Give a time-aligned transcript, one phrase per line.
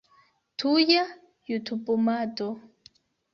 [0.57, 1.03] Tuja
[1.47, 2.47] jutubumado